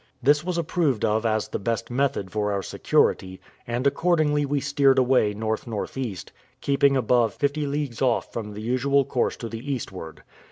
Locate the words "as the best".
1.27-1.91